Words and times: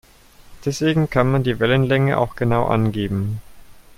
Deswegen 0.65 1.11
kann 1.11 1.29
man 1.31 1.43
die 1.43 1.59
Wellenlänge 1.59 2.17
auch 2.17 2.35
genau 2.35 2.65
angeben. 2.65 3.39